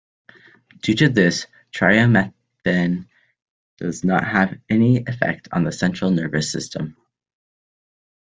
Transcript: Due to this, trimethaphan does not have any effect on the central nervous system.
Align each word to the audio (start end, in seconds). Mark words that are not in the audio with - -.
Due 0.81 0.95
to 0.95 1.09
this, 1.09 1.45
trimethaphan 1.71 3.07
does 3.77 4.03
not 4.03 4.23
have 4.25 4.57
any 4.67 4.97
effect 5.05 5.47
on 5.51 5.63
the 5.63 5.71
central 5.71 6.09
nervous 6.09 6.51
system. 6.51 6.97